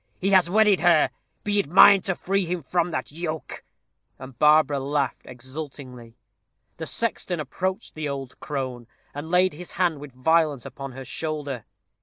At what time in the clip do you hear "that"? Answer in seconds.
2.89-3.11